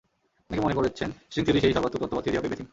[0.49, 2.65] অনেকে মনে করছেন, স্ট্রিং থিওরিই সেই সর্বাত্মক তত্ত্ব বা থিওরি অব এভরিথিং।